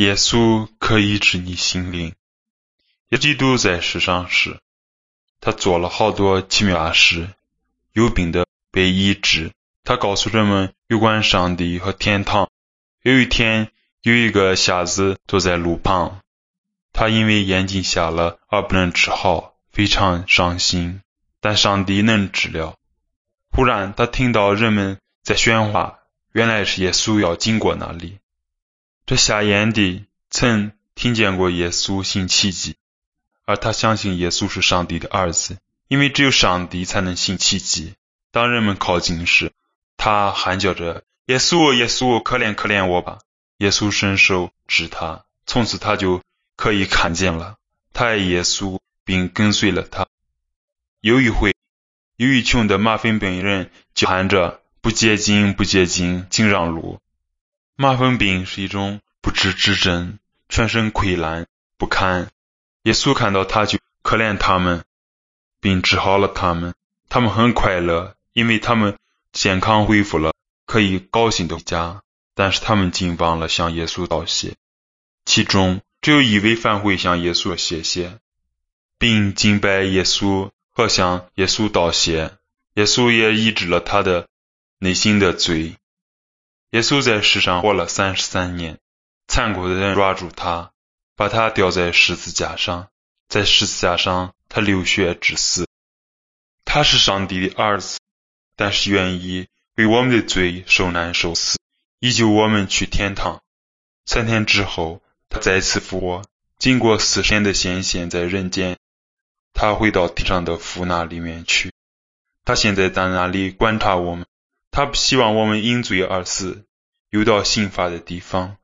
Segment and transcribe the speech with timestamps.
[0.00, 2.14] 耶稣可医治你心灵。
[3.10, 4.58] 耶基督在世上时，
[5.42, 7.28] 他做了好多奇妙的事，
[7.92, 9.52] 有病的被医治。
[9.84, 12.48] 他告诉人们有关上帝和天堂。
[13.02, 16.22] 有一天，有一个瞎子坐在路旁，
[16.94, 21.02] 他因为眼睛瞎了而不能治好，非常伤心。
[21.42, 22.74] 但上帝能治疗。
[23.50, 25.98] 忽然，他听到人们在喧哗，
[26.32, 28.18] 原来是耶稣要经过那里。
[29.10, 32.76] 这瞎眼的曾听见过耶稣行奇迹，
[33.44, 35.58] 而他相信耶稣是上帝的儿子，
[35.88, 37.94] 因为只有上帝才能行奇迹。
[38.30, 39.50] 当人们靠近时，
[39.96, 43.18] 他喊叫着：“耶稣，耶稣，可怜可怜我吧！”
[43.58, 46.22] 耶稣伸手指他，从此他就
[46.54, 47.56] 可以看见了。
[47.92, 50.06] 他爱耶稣，并跟随了他。
[51.00, 51.56] 有一回，
[52.14, 57.00] 有一群的麻风病人就喊着：“不洁净，不洁净，请让路！”
[57.80, 60.18] 麻风病是一种不治之症，
[60.50, 61.46] 全身溃烂
[61.78, 62.28] 不堪。
[62.82, 64.84] 耶稣看到他，就可怜他们，
[65.62, 66.74] 并治好了他们。
[67.08, 68.98] 他们很快乐，因为他们。
[69.32, 70.34] 健康恢复了，
[70.66, 72.02] 可以高兴的回家。
[72.34, 74.56] 但是他们竟忘了向耶稣道谢。
[75.24, 78.18] 其中只有一位反悔向耶稣谢谢，
[78.98, 82.36] 并敬拜耶稣和向耶稣道谢。
[82.74, 84.28] 耶稣也医治了他的
[84.80, 85.76] 内心的罪。
[86.70, 88.78] 耶稣在世上活了三十三年，
[89.28, 90.72] 残酷的人抓住他，
[91.16, 92.88] 把他吊在十字架上，
[93.28, 95.66] 在十字架上他流血致死。
[96.64, 97.98] 他是上帝的儿子。
[98.56, 101.56] 但是愿意为我们的罪受难受死，
[101.98, 103.40] 以救我们去天堂。
[104.04, 106.22] 三天之后，他再次复活，
[106.58, 108.76] 经过四十年的显现在人间，
[109.54, 111.72] 他回到天上的父那里面去。
[112.44, 114.26] 他现在在那里观察我们，
[114.70, 116.66] 他不希望我们因罪而死，
[117.10, 118.56] 游到刑罚的地方。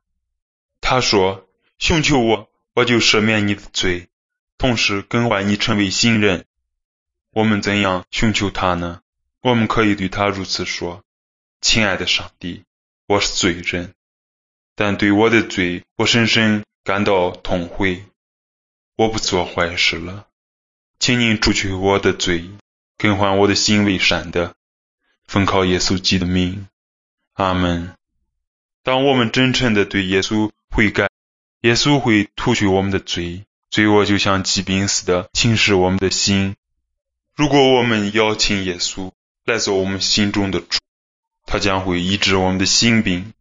[0.80, 1.48] 他说
[1.78, 4.08] ：“寻求我，我就赦免你的罪，
[4.58, 6.46] 同时更换你成为新人。”
[7.32, 9.02] 我们怎样寻求他呢？
[9.42, 11.04] 我们可以对他如此说
[11.60, 12.64] ：“亲爱的上帝，
[13.06, 13.94] 我是罪人，
[14.74, 18.04] 但对我的罪，我深深感到痛悔。
[18.96, 20.26] 我不做坏事了，
[20.98, 22.50] 请您除去我的罪，
[22.96, 24.55] 更换我的心为善的。
[25.26, 26.68] 奉靠耶稣基督的名，
[27.34, 27.94] 阿门。
[28.82, 31.08] 当我们真诚的对耶稣悔改，
[31.62, 36.54] 耶稣会吐去我们的罪，罪恶就像疾病似的侵蚀我们的心。
[37.34, 39.12] 如果我们邀请耶稣，
[39.44, 40.78] 来做我们心中的主，
[41.44, 43.32] 他将会医治我们的心病，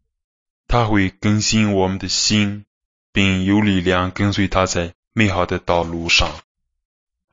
[0.68, 2.66] 他会更新我们的心，
[3.14, 6.30] 并有力量跟随他在美好的道路上。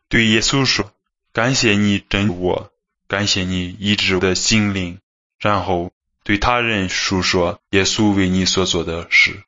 [0.08, 0.92] 对耶稣说
[1.32, 2.71] ：“感谢你拯救我，
[3.12, 4.98] 感谢你医治我的心灵。”
[5.38, 5.90] 然后
[6.24, 9.42] 对他人述说耶稣为你所做的事。